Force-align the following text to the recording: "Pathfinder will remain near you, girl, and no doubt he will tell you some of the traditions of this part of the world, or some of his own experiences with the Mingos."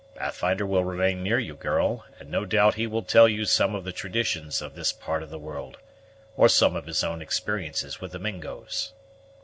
"Pathfinder 0.15 0.65
will 0.65 0.83
remain 0.83 1.21
near 1.21 1.37
you, 1.37 1.53
girl, 1.53 2.05
and 2.19 2.31
no 2.31 2.43
doubt 2.43 2.73
he 2.73 2.87
will 2.87 3.03
tell 3.03 3.29
you 3.29 3.45
some 3.45 3.75
of 3.75 3.83
the 3.83 3.91
traditions 3.91 4.59
of 4.59 4.73
this 4.73 4.91
part 4.91 5.21
of 5.21 5.29
the 5.29 5.37
world, 5.37 5.77
or 6.35 6.49
some 6.49 6.75
of 6.75 6.87
his 6.87 7.03
own 7.03 7.21
experiences 7.21 8.01
with 8.01 8.11
the 8.11 8.17
Mingos." 8.17 8.93